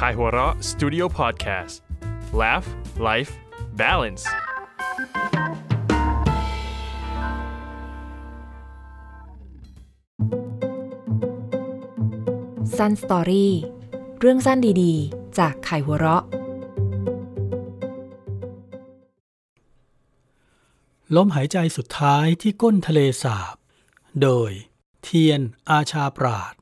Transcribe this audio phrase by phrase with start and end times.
[0.00, 1.74] Kaihura Studio Podcast
[2.40, 2.68] Laugh
[3.08, 3.32] Life
[3.80, 4.24] Balance
[12.76, 13.48] Sun Story
[14.20, 16.24] เรื่องสั้นดีๆ จากไข่หัวเราะ
[21.16, 23.56] ลมหายใจสุดท้ายที่ก้นทะเลสาบ
[24.22, 24.50] โดย
[25.02, 25.40] เทียน
[25.70, 26.54] อาชาปราด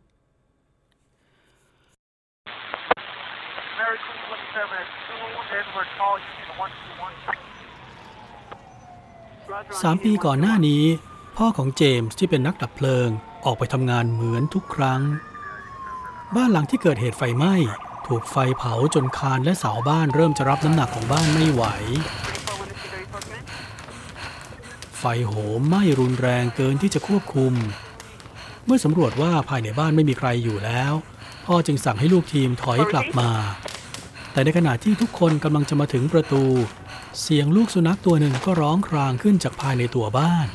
[9.83, 10.85] สามปีก่อนหน้านี้
[11.37, 13.09] พ่อของเจมส์ที่เป็นนักดับเพลิง
[13.45, 15.03] ออกไปทำงานเหมือนทุกครั้ง
[16.37, 17.55] บ้านหลังที่เกิดเหตุไฟไหม้
[18.07, 21.65] ถูกไฟเผาจนคานและเสาบ้านเริ่มจะรับน้ำหนักของบ้านไม่ไหว
[24.99, 27.55] ไฟโหมไหม้รุนแรงเกินที่จะควบคุม
[28.67, 30.93] เมื่อสำรวจว่าภายในบ้านไม่มีใครอยู่แล้ว
[31.47, 33.31] พ่อจึงสั่งให้ลูกทีมถอยกลับมา
[34.33, 36.43] แต่ในขณะที่ทุกคนกำลังจะมาถึงประตู
[37.21, 40.47] เสียงลูกสุนัขตัวหนึ่งก็ร้องครางขึ้นจากภายในตัวบ้าน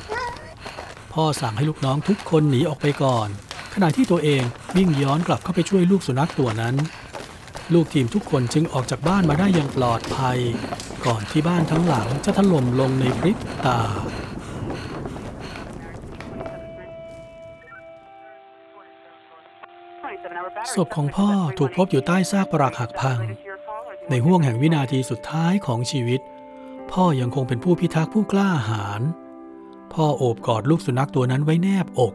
[1.12, 3.28] พ่อสั่งให้ลูกน้องทุกคนหนีออกไปก่อน
[3.74, 4.42] ขณะที่ตัวเอง
[4.76, 6.74] วิ่งย้อนกลับเข้าไปช่วยลูกสุนัขตัวนั้น
[7.74, 10.38] ลูกทีมทุกคนจึงออกจากบ้านมาได้อย่างปลอดภัย
[11.06, 13.80] ก่อนที่บ้านทั้งหลังจะถล่มลงในพริบตา
[20.74, 23.18] ศพของพ่อถูกพบอยู่ใต้ซากปรักหักพัง
[24.10, 26.20] ในห่วงแห่งวินาทีสุดท้ายของชีวิต
[26.92, 29.02] พ่อยังคงเป็นผู้พิทักษ์ผู้กล้าหาญ
[29.92, 32.14] พ่อโอบกอดลูกสุนัขตัวนั้นไว้แนบอก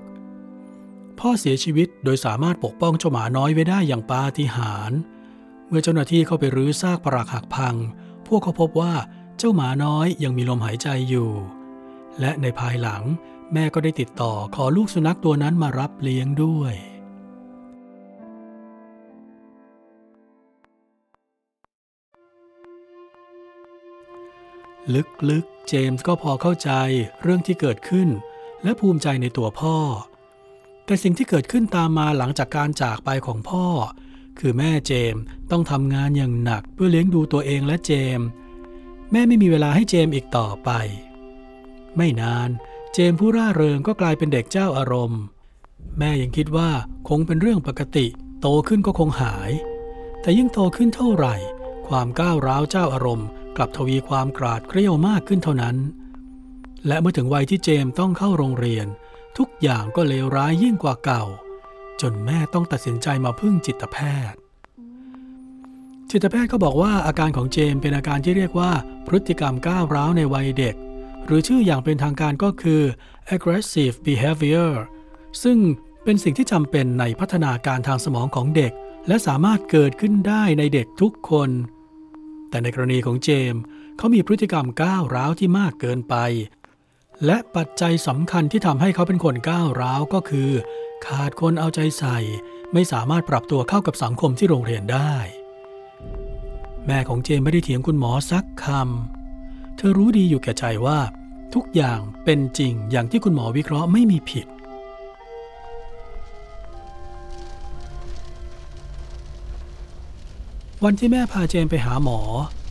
[1.20, 5.00] พ่อเสียชีวิตโดยสามารถปกป้องเจ้าหมาน้อยไว้ได้อย่างปาฏิหาริย์
[5.68, 7.76] เมื่อเจ้าหน้าที่เข้าไปรื้อซากปรักหักพัง
[8.28, 8.94] พวกเขาพบว่า
[9.38, 11.32] เจ้าหมาน้อยยังมีลมหายใจอยู่
[12.20, 13.04] และในภายหลัง
[13.54, 16.74] แม่ก็ได้ติดต่อขอลูกสุนัขตัวนั้นมารับเลี้ยงด้วย
[25.30, 26.72] ลึกๆ เจมส์ก็พอเข้าใจ
[27.22, 28.10] เรื่องที่เกิดขึ้น
[28.64, 29.78] และภูมิใจในตัวพ่อ
[30.86, 33.66] แต่สิ่งที่เกิดขึ้นตามมาหลังจากการจากไปของพ่อ
[34.40, 38.28] คือแม่เจมส์ต้องทำงานอย่างหนักเพื่อเลี้ยงดูตัวเองและเจมส์
[39.12, 40.70] แม่ไม่มีเวลาให้เจมส์อีกต่อไป
[41.98, 42.50] ไม่นาน
[42.94, 45.22] เจมส์ผู้ร่าเริงก็กลายเป็นเด็กเจ้าอารมณ์
[46.00, 46.70] แม่ยังคิดว่า
[47.10, 48.06] คงเป็นเรื่องปกติ
[48.42, 49.52] โตขึ้นก็คงหาย
[50.22, 51.36] แต่ยิ่งโตขึ้นเท่าไหร่
[51.88, 53.28] ความก้าวร้าวเจ้าอารมณ์
[53.58, 55.76] กลับทวีความกราดเกรี้ยวมากขึ้นเท่านั้น
[56.88, 58.88] และเมื่อถึงวัยที่เจมส์ต้องเข้าโรงเรียน
[59.38, 61.24] ทุกอย่างก็เลวร้ายยิ่งกว่าเก่า
[62.02, 63.98] จนแม่ต้องตัดสินใจมาพึ่งจิตแพ
[64.32, 64.40] ทย์
[66.12, 68.72] จิตแพทย์ก็บอกว่าอาการของเจมส์เป็นอาการที่เรียกว่า
[69.08, 70.76] พฤติกรรมก้าวร้าวในวัยเด็ก
[71.26, 72.82] หรือชื่ออย่างเป็นทางการก็คือ
[73.36, 74.72] aggressive behavior
[75.44, 75.58] ซึ่ง
[76.04, 78.72] เป็นสิ่งที่จำเป็นในพัฒนาการทางสมองของเด็ก
[79.08, 81.50] และสามารถเกิดขึ้นได้ในเด็กทุกคน
[82.54, 83.62] แต่ในกรณีของเจมส์
[83.98, 86.16] เขามีพฤติกรรมก้าวร้าวที่มากเกินไป
[87.26, 90.50] และปัจจัยสำคัญที่ทำให้เขาเป็นคนก้าวร้าวก็คือ
[91.06, 92.18] ขาดคนเอาใจใส่
[92.74, 95.14] ไม่สามารถปรับตัวเข้ากับสังคมที่โรงเรียนได้
[96.86, 101.00] แม่ของเจมส์ไม่ได้เถียงคุณหมอสักคำเธอรู้ดีอยู่แก่ใจว่า
[101.54, 104.48] ทุกอย่างเป็นจริงอย่างที่คุณหมอวิเคราะห์ไม่มีผิด
[110.88, 112.20] วันที่แม่พาเจมไปหาหมอ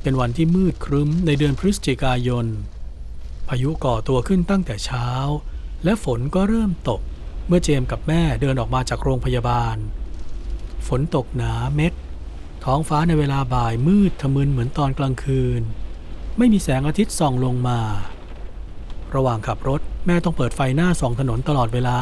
[0.03, 2.47] เป็นวันที่มืดครึ้มในเดือนพฤศจิกายน
[3.49, 5.09] พายุก่อตัวขึ้นตั้งแต่เช้า
[5.85, 7.01] และฝนก็เริ่มตก
[7.47, 9.77] เมื่อเจมกับแม่เดินออกมาจากโรงพยาบาล
[10.87, 11.93] ฝนตกหนาเม็ด
[12.65, 15.63] ท้องฟ้าในเวลาบ่ายมืดทะมึนเหมือนตอนกลางคืน
[16.39, 17.81] ไม่มีแสงอาทิตย์ส่องลงมา
[19.15, 21.99] ระหว่างขับรถแม่ต้องเปิดไฟหน้าส่องถนนตลอดเวลา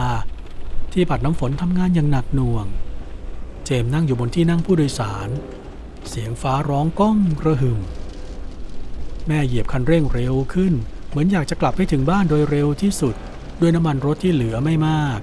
[0.92, 2.66] ที่ปัดน้ำฝนทำงานอย่างหนักหน่วง
[3.64, 5.30] เจมนั่งอยู่บนที่นั่งผู้โดยสาร
[6.08, 7.80] เสียงฟ้าร้องก้องกระหึ่ม
[9.26, 10.72] แม่เหยียบคันเร่งเร็วขึ้น
[11.08, 13.14] เหมือนอยากจะกลับไปถึงบ้านโดยเร็วที่สุด
[13.60, 15.20] ด้วยน้ำมันรถที่เหลือไม่มาก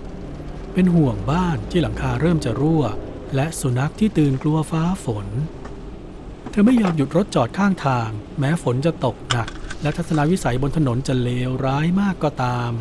[0.73, 2.83] เป็นห่วงบ้านที่หลังคาเริ่มจะรั่ว
[3.35, 5.27] และสุนัขที่ตื่นกลัวฟ้าฝน
[6.49, 8.09] เธอไม่ยอมหยุดรถจอดข้างทาง
[8.39, 9.49] แม้ฝนจะตกหนัก
[9.81, 12.71] และทัศนวิสัยบนถนนจะเลวร้ายมากก็ตาม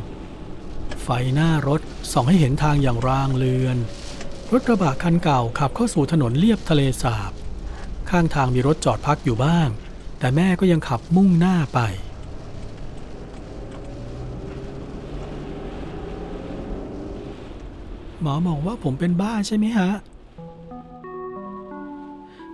[1.02, 1.81] ไฟหน้ารถ
[2.12, 3.76] ส่องให้เห็นทางอย่างรางเลือน
[4.52, 7.32] รถกระบะคันเก่าขับเข้าสู่ถนนเลียบทะเลสาบ
[8.11, 9.69] ข้างทางมีรถจอดพักอยู่บ้าง
[10.19, 11.81] แต่แม่ก็ยังขับมุ่งหน้าไป
[18.23, 19.91] หมอบอกว่าผมเป็นบ้าใช่ไหมฮะ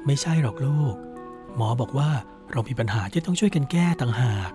[0.07, 0.95] ไม่ใช่หรอกลูก
[1.57, 2.11] หมอบอกว่า
[2.53, 4.51] เรามีปัญหาที่ต้องช่วยกันแก้ต่างหาก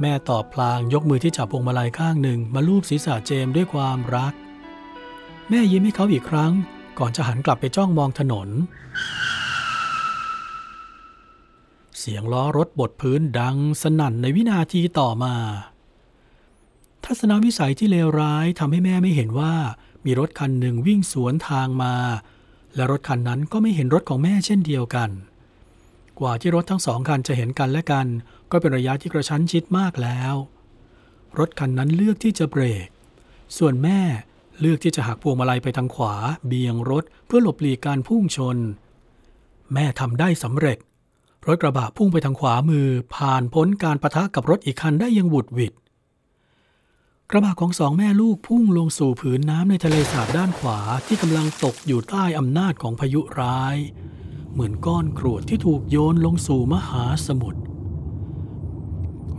[0.00, 4.32] แม่ตอบพลางยกมือที่จับพวงมาลัยข้างหนึ่งมาลูบศีรษะเจมด้วยความรัก
[5.50, 6.52] แม่ยิ้มให้เขาอีกครั้ง
[6.98, 8.48] ก่อนจะหันกลับไปจ้องมองถนน
[12.06, 15.34] เสียงล้อรถบดพื้นดังสนั่นในวินาทีต่อมา
[17.04, 19.54] ทัศนวิสัยที่เลวร้ายทำให้แม่ไม่เห็นว่า
[20.04, 21.94] มีรถคันหนึ่งวิ่งสวนทางมา
[22.74, 25.10] และรถคันนั้นก็ไม่เห็นรถของแม่เช่นเดียวกัน
[26.20, 28.06] กว่าที่รถทั้งสองคันจะเห็นกันและกัน
[28.50, 30.34] ก็เป็นระยะที่กระชั้นชิดมากแล้ว
[31.38, 32.88] รถคันนั้นเลือกที่จะเบรก
[33.58, 34.00] ส่วนแม่
[34.60, 36.14] เลือกที่จะหักพวงมาลัยไปทางขวา
[36.46, 38.56] เบี่ยงรถเพื่อหลบหลีกการพุ่งชน
[39.72, 40.78] แม่ทำได้สำเร็จ
[41.46, 45.72] รถกระบะพุ่งไปทางขวามือผ่านพ้นการประทะกับรถอีกคันได้อยังบุดหวิด
[47.30, 53.76] กระบะของสองแม่ลูกพุ่งลงสู่ผืนน้ำในทะเลสาบด้านขวาที่กำลังตกอยู่ใต้อำนาจของพายุร้าย
[54.52, 57.60] เหมือนก้อนกรวดที่ถูกโยนลงสู่มหาสมุทร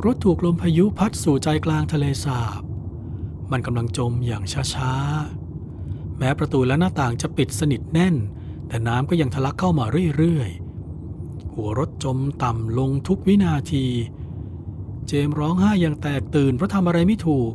[0.06, 2.62] รถถูกลมพายุพัดสู่ใจกลางทะเลสาบ
[3.52, 4.44] มันกำลังจมอย่าง
[4.74, 8.16] ช้าๆ แม้ประตูและหน้าต่างจะปิดสนิทแน่น
[8.68, 9.86] แต่น้ำก็ยังทะลักเข้ามา
[10.18, 10.65] เรื่อยๆ
[11.56, 13.86] หัวรถจมต่ำลงทุกวินาที
[15.08, 17.52] เจมร้องไห้อย่างแตกตื่นเพราะทำอะไรไม่ถูก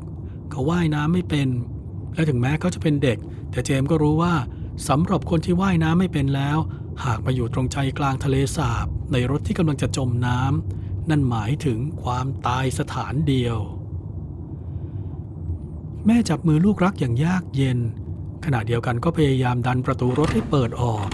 [0.51, 1.49] เขาว่ายน้ำไม่เป็น
[2.15, 3.19] และถึงแม้เขาจะเป็นเด็ก
[3.51, 4.35] แต่เจมก็รู้ว่า
[4.89, 6.59] สำหรับคนที่ว่ายน้ำไม่เป็นแล้ว
[7.05, 13.59] หากมาอยู่ตรงใจกลางทะเลสาบ ในรถที่กำลังจะจมน้ำนั่นหมายถึงความตายสถานเดียว
[16.07, 17.79] แม่จับมือลูกรักอย่างยากเย็น
[18.45, 21.07] ขณะเดียวกันก็พยายามดันประตูรถให้เปิดออก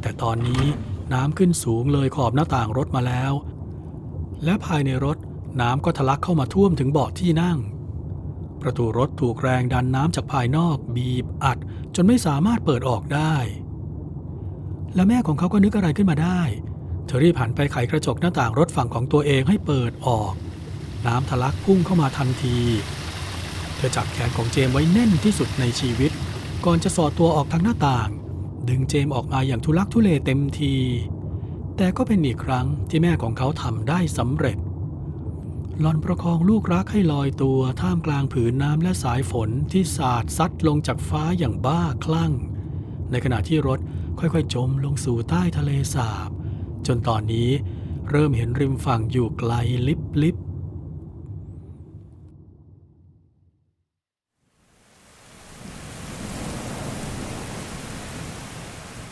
[0.00, 0.64] แต่ตอนนี้
[1.14, 3.32] น้ำขึ้นสูงเลยขอบหน้าต่างรถมาแล้ว
[4.44, 5.16] และภายในรถ
[5.60, 7.58] น้ำก็ทะลักเข้ามาท่วมถึงเบาะที่นั่ง
[8.62, 11.58] ประตูรถถูกแรงดันน้ำจากภายนอกบีบอัด
[11.94, 13.34] จนไม่สามารถเปิดออกได้
[14.94, 16.40] และแม่ของเขาก็นึกอะไรขึ้นมาได้
[17.06, 20.32] เธอรีบหันไปไขกระจกหน้าต่างรถฝั่งของตัวเองให้เปิดออก
[21.06, 22.58] น้ำทะลักพุ่งเข้ามาทันที
[23.76, 26.10] เธอจับแขนของเจมไว้แน่นที่สุดในชีวิต
[26.64, 28.08] ก่อนจะสอดตัวออกทางหน้าต่าง
[28.68, 30.74] ดึงเจมออกมาอย่างทุลักทุเลเต็มที
[31.76, 34.58] แต่ก็เป็นอีกครั้งที่แม่ของเขาทำได้สำเร็จ
[35.80, 42.32] หลอนประคองลูกรักให้ลอยตัวท่ามกลางผืนน้ำและสายฝนที่สาดซัดลงจากฟ้าอย่างบ้าคลั่ง
[43.10, 43.80] ในขณะที่รถ
[44.18, 46.30] ค่อยๆ จมลงสู่ใต้ทะเลสาบ
[46.86, 47.50] จนตอนนี้
[48.10, 49.52] เริ่มเห็นริมฝั่งอยู่ไกล
[49.88, 50.36] ลิบลิบ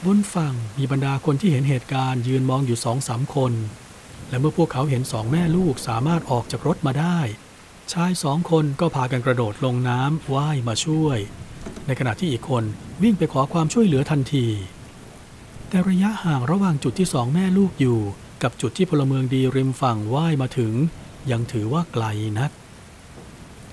[0.06, 3.52] บนฝั่งมีบรรดาคนที่เห็นเหตุการณ์ยืนมองอยู่สองสามคน
[4.28, 7.18] และเมื่อพวกเขาเห็นสองแม่ลูกสามารถออกจากรถมาได้
[7.92, 11.18] ชายสองคนก็พากันกระโดดลงน้ำว่ายมาช่วย
[11.86, 12.64] ในขณะที่อีกคน
[13.02, 14.46] วิ่งไปขอความช่วยเหลือทันที
[15.68, 18.00] แต่ระยะห่างระหว่างจุดที่สองแม่ลูกอยู่
[18.42, 20.72] กับจุดที่พลเมืองดีริมฝั่งว่ายมาถึง
[21.30, 22.04] ยังถือว่าไกล
[22.38, 22.50] นัก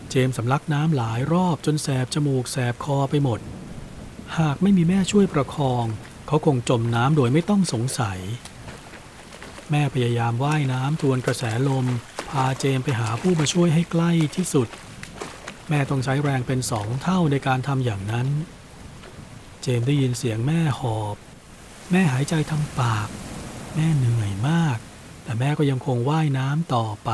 [0.09, 3.41] เจมส์สำลักน้ำหลายรอบจนแสบจมูกแสบคอไปหมด
[4.39, 5.85] หากไม่มีแม่ช่วยประคอง
[6.33, 8.19] เขาคงจมน้ำโดยไม่ต้องสงสัย
[9.71, 11.85] แม่พยายามว่ายน้ำทวนกระแสลม
[12.29, 14.67] พาเจมไปหาผู้มาช่วยให้ใกล้ที่สุด
[15.69, 18.27] แม่ต้องใช้แรงเป็นสองเท่าในการทำอย่างนั้น
[19.61, 21.15] เจมได้ยินเสียงแม่หอบ
[21.91, 23.09] แม่หายใจทางปาก
[23.75, 24.77] แม่เหนื่อยมาก
[25.23, 27.11] แต่แม่ก็ยังคงว่ายน้ำต่อไป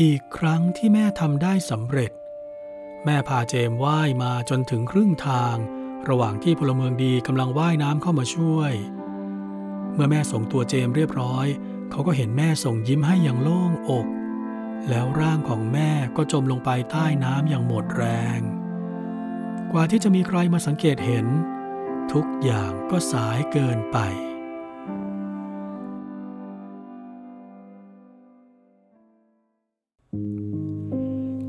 [0.00, 2.12] อีกครั้งที่แม่ทำได้สำเร็จ
[3.06, 5.56] แม่พาเจมว่ายมาจนถึงครึ่งทาง
[6.08, 8.72] ระหว่างที่พลเมืองดีกำลังว่ายน้ำเข้ามาช่วย
[9.94, 11.46] เมื่อแม่ส่งตัวเจมเรียบร้อย
[11.90, 14.06] เขาก็เห็นแม่ส่งยิ้มให้อย่างโล่งอก
[14.88, 18.04] แล้วร่างของแม่ก็จมลงไปใต้น้ำอย่างหมดแร
[18.38, 18.40] ง
[19.72, 21.26] กว่าที่จะมีใครมาสังเกตเห็น
[22.12, 23.98] ทุกอย่างก็สายเกินไป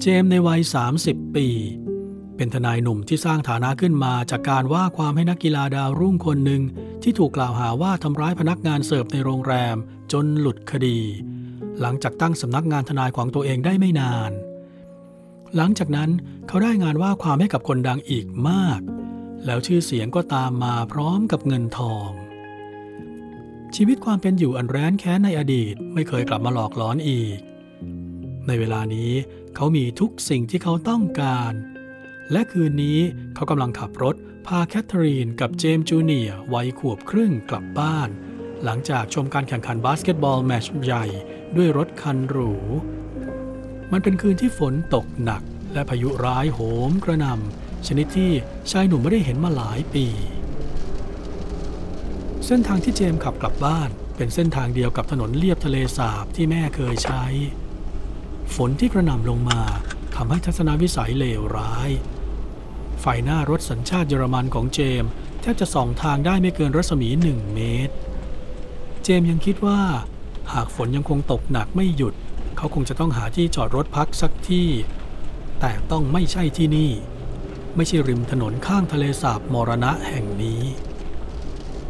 [0.07, 0.61] จมส์ในวัย
[0.97, 1.47] 30 ปี
[2.35, 6.61] เป็นทนายหนุ่มที่สร้างฐานะขึ้นมาจากการว่าความให้นักกีฬาดาวรุ่งคนหนึ่ง
[7.03, 9.75] ที่ถูกกล่าวหาว่าทำร้ายพนักงานเสิร์ฟในโรงแรม
[10.11, 10.99] จนหลุดคดี
[11.81, 14.31] หลังจากตั้งสำนักงานทนายของตัวเองได้ไม่นาน
[15.55, 16.09] หลังจากนั้น
[16.47, 18.79] เขาได้งานว่าความให้กับคนดังอีกมาก
[19.45, 22.09] แล้วชื่อเสียงก็ตามมาพร้อมกับเงินทอง
[23.75, 27.39] ชีวิตความเป็นอยู่อันแร้นแค้นในอดีตไม่เคยกลับมาหลอกหลอนอีก
[28.47, 29.11] ในเวลานี้
[29.55, 31.53] เขามีทุกสิ่งที่เขาต้องการ
[32.31, 32.99] และคืนนี้
[33.35, 34.15] เขากำลังขับรถ
[34.47, 38.09] พาแคทเธอรีนกับเจมส์จูเนียร์วัยขวบครึ่งกลับบ้าน
[38.63, 41.05] หลังจากชมการแข่งขันบาสเกตบอลแมตช์ใหญ่
[41.55, 42.53] ด้วยรถคันหรู
[43.91, 45.41] มันเป็นคืนที่ฝนตกหนัก
[45.73, 48.31] และพายุร้ายโหมกระหน่ำชนิดที่
[48.71, 50.05] ชายหนุ่มไม่ได้เห็นมาหลายปี
[52.45, 57.23] เส้นทางที่เจมส์ขับกลับบ้านเป็นเส้นทางเดียวกับถนนเลียบทะเลสาบที่แม่เคยใช้
[58.55, 59.61] ฝนที่กระหน่ำลงมา
[60.15, 61.89] ทำให้ทัศนวิสัยเลวร้าย
[63.01, 65.03] ไฟหน้ารถสัญชาติเยอรมันของเจม
[65.41, 67.93] แทบจะส่องทางได้ไม่เกินรัศมีหนึ่งเมตร
[69.03, 69.79] เจมยังคิดว่า
[70.53, 72.13] หากฝนยังคงตกหนักไม่หยุด
[72.57, 74.69] เขาคงจะต้องหาที่จอดรถพักสักที่
[75.59, 76.91] แต่ต้องไม่ใช่ที่นี่
[77.75, 80.61] ไม่ใช่ริมถนนข้างทะเลสาบมรณะแห่งนี้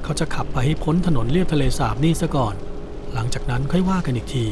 [0.03, 2.55] เขาจะขับไปให้พ้นถนนเลียบทะเลสาบนี่ซะก่อน
[3.13, 4.45] หลังจากนั้นค่อยว่ากันอีกที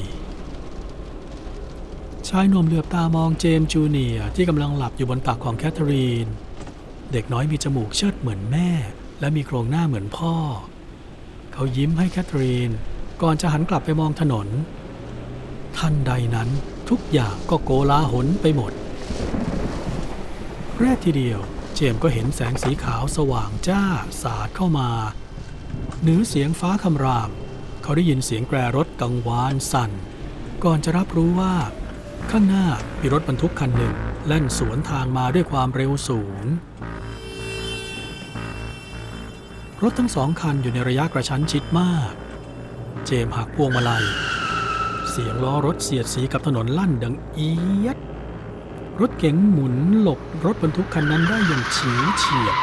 [2.40, 6.28] ายหนุ่มเหลือบตามองเจมส์จูเนียร์ที่กำลังหลับอยู่บนตักของแคทเธอรีน
[7.12, 8.70] เด็กน้อยมีจมูกเชิดเหมือนแม่
[9.20, 10.36] และมีโครงหน้าเหมือนพ่อ
[11.54, 12.72] เขายิ้มให้แคทเธอรีน
[13.22, 14.48] ก่อนจะหันกลับไปมองถนน
[15.78, 16.50] ทันใดนั้น
[16.90, 18.72] ทุกอย่างก็โกลาหลไปหมด
[20.80, 21.40] แรกทีเดียว
[21.76, 23.84] เจมส์ก็เห็นแสงสีขาวสว่างจ้า
[24.22, 24.90] สาดเข้ามา
[26.02, 27.30] เหนือเสียงฟ้าคำราม
[27.84, 29.92] เขาได้ยินเสียงแตรรถกังวานสั่น
[30.64, 31.56] ก่อนจะรับรู้ว่า
[32.32, 32.68] ข้างหน้า
[33.00, 33.96] มีรถบรรทุกคันหนึ่ง
[34.28, 36.46] แล่นสวนทางมาด้วยความเร็วสูง
[39.84, 42.14] รถทั้งสองคันอยู่ในระยะกระชั้นชิดมาก
[43.06, 44.06] เจมหักพวงมาลัย
[45.10, 47.54] เสียงล้อรถเสียดสีกับถนนลั่นดังเอี
[47.86, 47.98] ยด
[49.02, 52.56] รถเก๋งหมุนหลบรถบรรทุกคันนั้นได้อย่างฉิวเฉียด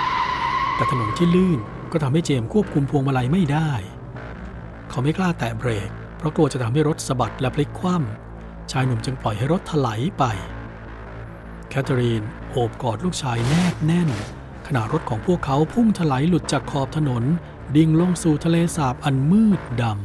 [0.74, 1.58] แต่ถนนที่ลื่น
[1.92, 3.70] ก็ทำให้เจมควบคุมพวงมาลัยไม่ได้
[4.90, 8.21] เขาไม่กล้าแตะเบรก เพราะกลัวจะทำให้รถสะบัดและพลิกคว่ำ
[8.70, 10.24] ชายหนุ่มจึงปล่อยให้รถถลายไป
[11.68, 14.08] แคทเธอรีนโอบกอดลูกชายแนบแน่น
[14.66, 17.24] ขณะรถของพวกเขาพุ่งถลายหลุดจากขอบถนน
[17.76, 19.96] ดิ่งลงสู่ทะเลสาบอันมืดดำ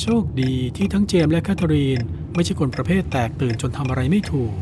[0.00, 2.00] โชคดีที่ทั้งเจมส์และแคทเธอรีน
[2.34, 4.52] ไม่ใช่คนประเภทแตกตื่นจนทำอะไรไม่ถูก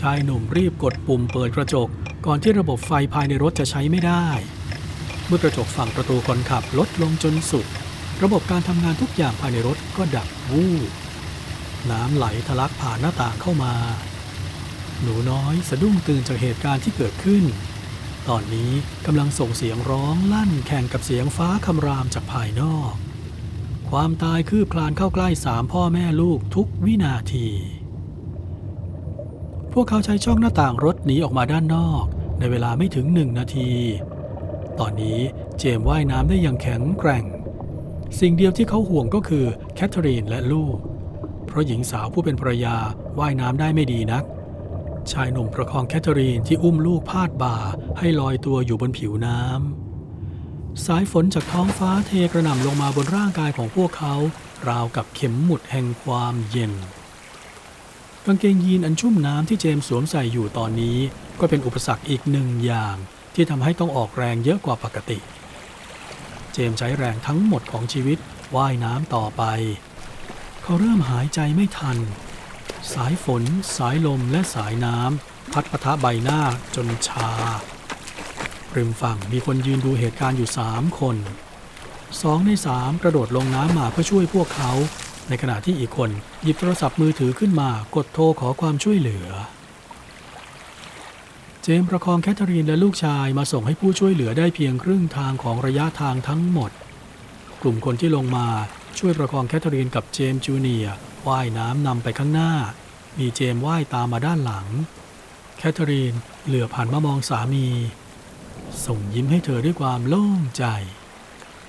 [0.00, 1.88] ชายหนุ่มรีบกดปุ่มเปิดกระจก
[2.26, 4.26] ก่อนที่ระบบไฟภายในรถจะใช้ไม่ได้
[5.26, 7.66] เมื่อกระจกฝั่งประตูคนขับลดลงจนสุด
[8.22, 10.90] ระบบการทำงานทุกอย่างภายในรถก็ดับวูบ
[11.90, 13.74] น้ำไหลทะลักผ่านหน้าต่างเข้ามา
[15.02, 17.44] หนูน้อยสะดุ้งตื่นจากเหตุการณ์ที่เกิดขึ้น
[18.28, 18.72] ตอนนี้
[19.06, 22.92] กำลังส่งเสียงร้องลั่นแข่งกับเสียงฟ้าคำรามจากภายนอก
[23.90, 27.48] ความตายคืบคลานเข้าใกล้สามพ่อแม่ลูกทุกวินาที
[29.72, 32.04] พวกเขาใช้ช่องหน้าต่างรถหนีออกมาด้านนอก
[32.38, 33.70] ในเวลาไม่ถึงหนึ่งนาที
[34.80, 35.18] ตอนนี้
[35.58, 37.24] เจมว่ายน้ำได้อย่างแข็งแกร่ง
[38.18, 40.76] สิ่งเดียวที่เขาห่วงก็คือแคทเธอรีนและลูก
[41.46, 42.76] เพราะหญิงสาวผู้เป็นภรรยา
[43.18, 44.24] ว่ายน้ำได้ไม่ดีนัก
[45.12, 47.56] ชายหนุ่มประคองแคทเธอรีนที่อุ้มลูกพาดบ่า
[47.98, 54.14] ให้ลอยตัวอยู่บนผิวน้ำสายฝนจากท้องฟ้าเทกระหน่ำลงมาบนร่างกายของพวกเขา
[54.68, 56.72] ราวกับเข็มหมุดแห่งความเย็น
[58.26, 60.98] กางเกงยีนอันชุ่มน้ำที่เจมสวมใส่อยู่ตอนนี้
[61.40, 62.96] ก็เป็นอุปสรรคอีกหนึ่งอย่าง
[63.34, 65.18] ที่ทำให้ต้องออกแรงเยอะกว่าปกติ
[66.52, 68.18] เจมใช้แรงทั้งหมดของชีวิต
[68.56, 69.42] ว่ายน้ำต่อไป
[70.62, 71.98] เขาเริ่มหายใจไม่ทัน
[72.94, 73.42] สายฝน
[73.76, 76.40] สายลมและสายน้ำพัดปะทะใบหน้า
[76.74, 77.30] จนชา
[78.76, 81.16] ริมฝั่งมีคนยืนดูเหตุการณ์อยู่สามคน
[82.22, 84.72] สองในสามกระโดดลงน้ำมาเพื่อช่วยพวกเขา
[85.28, 86.10] ในขณะที่อีกคน
[86.42, 89.26] หยิบโทรศัพท์มือถือขึ้นมากดโทรขอความช่วยเหลือ
[91.66, 96.70] เจมส์ประคองแคทเธอรีนและลูกชายมาส่งให้ผู้ช่วยเหลือได้เพียงครึ่งทางของระยะทางทั้งหมด
[97.62, 98.46] กลุ่มคนที่ลงมา
[98.98, 100.86] ช่วยประคองแคทเธอรีนกับเจมส์จูเนีย
[101.28, 102.52] ว่ายน้ำนำไปข้างหน้า
[103.18, 104.66] มีเจมส์ว่ายตามมาด้านหลัง
[105.58, 106.14] แคทเธอรีน
[106.46, 107.66] เหลือบหันมามองสามี
[108.86, 110.64] ส่งยิ้มให้เธอด้วยความโล่งใจ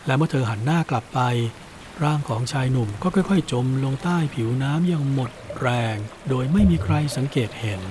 [0.05, 1.19] และเมื่อเธอหันหน้ากลับไป
[2.03, 5.97] ร่างของชายหนุ่มก็ค่อย ๆ จมลงใต้ผิวน้ำอย่างหมดแรง
[6.29, 7.83] โดยไม่มีใครสังเกตเห็น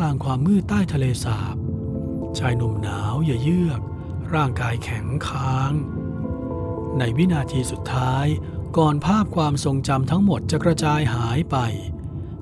[0.00, 1.56] กลางความมืดใต้ทะเลสาบ
[2.38, 3.80] ชายหนุ่มหนาวอย่าเยือก
[4.34, 5.72] ร่างกายแข็งค้าง
[6.98, 8.26] ในวินาทีสุดท้าย
[8.78, 11.56] ก่อนภาพความทรงจำทั้งหมดจะกระจายหายไป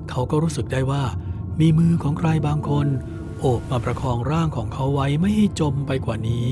[0.09, 1.03] เขาก็รู้สึกได้ว่า
[1.59, 2.87] มีมือของใครบางคน
[3.39, 6.49] โอบมาประคองร่างของเขาไว้ไม่ให้จมไปกว่านี้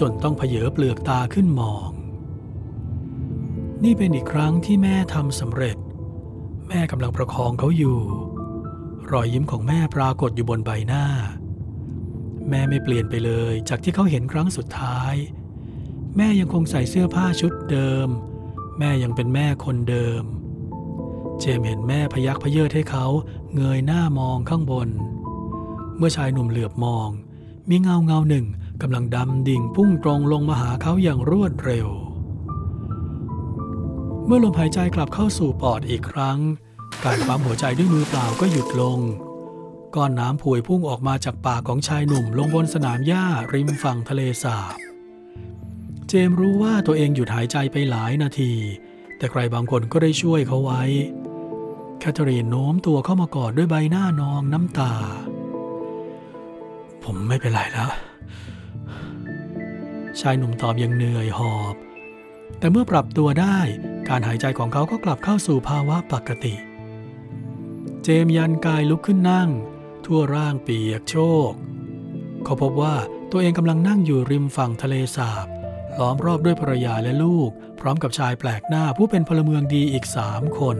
[0.00, 1.90] จนต้องเผยเปลือกตาขึ้นมอง
[3.84, 5.76] นี่เป็นอีกครั้งที่แม่ทำสำเร็จ
[6.68, 8.25] แม่กำลังประคองเขาอยู่
[9.12, 11.04] รอยยิ้มของแม่ปรากฏอยู่บนใบหน้า
[12.50, 15.14] แม่ไม่เปลี่ยนไปเลยจากที่เขาเห็นครั้งสุดท้าย
[16.16, 18.08] แม่ยังคงใส่เสื้อผ้าชุดเดิม
[18.78, 20.22] แม่ยังเป็นแม่คนเดิม
[21.40, 23.06] เจมเห็นแม่พยักพเยิดให้เขา
[23.54, 24.88] เงยหน้ามองข้างบน
[25.96, 27.08] เมื่อชายหนุ่มเหลือบมอง
[27.70, 28.46] มีเงาเงาหนึ่ง
[28.82, 31.88] กำลังดำดิ่งพุ่งตรงลงมาหาเขาอย่างรวดเร็ว
[34.26, 36.38] เมื่อลมหายใจกลับเข้าสู่ปอดอีกครั้ง
[37.04, 38.98] การปั๊มหัวใจด้วยมือเปล่าก็หยุดลง
[39.96, 44.74] ก้อนน้ำผุยพุ่งออกมาจากปากของชายหนุ่มลงบนสนามหญ้าริมฝั่งทะเลสาบ
[46.08, 48.52] เจมรู้ว่าตัวเองหยุดหายใจไปหลายนาที
[49.18, 50.82] แต่ใครบางคนก็ได้ช่วยเขาไว้
[51.98, 54.92] แคทเธอรีนโน้มตัวเข้ามากอดด้วยใบหน้านองน้ำตา
[57.04, 57.90] ผมไม่เป็นไรแล้ว
[60.20, 61.74] ชายหนุ่มตอบอย่างเหนื่อยหอบ
[62.58, 63.58] แต่เมื่อปรับตัวได้
[64.08, 66.54] การหายใจของเขาก็กลับเข้าสู่ภาวะปกติ
[68.08, 69.50] เจมยันกายลุกขึ้นนั่ง
[70.04, 71.16] ทั่วร่างเปียกโช
[71.50, 71.52] ก
[72.44, 72.96] เขาพบว่า
[73.32, 75.46] ตัวเองกำลังนั่งอยู่ริมฝั่งทะเลสาบ
[75.98, 80.76] ล้อมรอบด้วยภรรยาและลูก พร้อมกับชายแปลกหน้าผู้เป็นพลเมืองดีอีกสามคน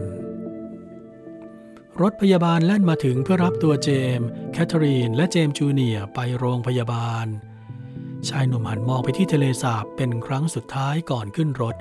[2.01, 7.25] รถพยาบาลแล่นมาถึงเพื่อรับตัวเจมส์แคทเธอรีน และเจมส์จูเนียไปโรงพยาบาล
[8.29, 11.75] ชายหนุ่มหันมองไปที่ทะเลสาบเป็นครั้งสุดท้ายก่อนขึ้นรถ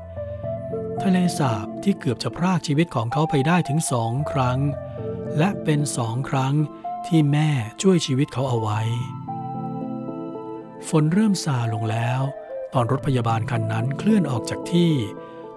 [1.02, 4.60] ทะเลสาบที่เกือบจะพรากชีวิตของเขาไปได้ถึงสองครั้ง
[5.38, 6.54] และเป็นสองครั้ง
[7.06, 7.50] ที่แม่
[7.82, 8.80] ช่วยชีวิตเขาเอาไว้
[10.88, 12.20] ฝนเริ่มซาลงแล้ว
[12.74, 14.92] ตอนรถพยาบาลคันนั้นเคลื่อนออกจากที่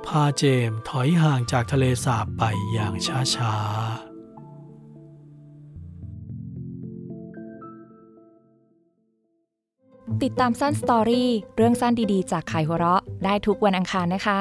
[0.05, 2.93] พาเจมส์ถอยห่างจากทะเลสาบไปอย่าง
[3.35, 4.09] ช้าๆ
[10.23, 14.39] ติดตามสั้นสตอรี่เรื่องสั้นดีๆ จากขายหัวเราะ ได้ทุกวันอังคารนะคะ